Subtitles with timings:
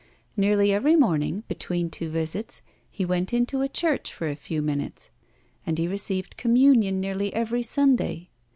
[0.35, 5.11] Nearly every morning, between two visits, he went into a church for a few minutes,
[5.63, 8.31] and he received communion nearly every Sunday.